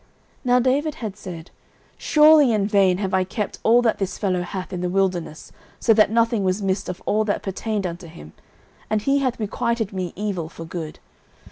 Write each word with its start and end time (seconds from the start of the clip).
09:025:021 0.45 0.45
Now 0.45 0.59
David 0.59 0.95
had 0.95 1.15
said, 1.15 1.51
Surely 1.95 2.51
in 2.51 2.65
vain 2.65 2.97
have 2.97 3.13
I 3.13 3.23
kept 3.23 3.59
all 3.61 3.83
that 3.83 3.99
this 3.99 4.17
fellow 4.17 4.41
hath 4.41 4.73
in 4.73 4.81
the 4.81 4.89
wilderness, 4.89 5.51
so 5.79 5.93
that 5.93 6.09
nothing 6.09 6.43
was 6.43 6.59
missed 6.59 6.89
of 6.89 7.03
all 7.05 7.23
that 7.25 7.43
pertained 7.43 7.85
unto 7.85 8.07
him: 8.07 8.33
and 8.89 9.03
he 9.03 9.19
hath 9.19 9.39
requited 9.39 9.93
me 9.93 10.11
evil 10.15 10.49
for 10.49 10.65
good. 10.65 10.97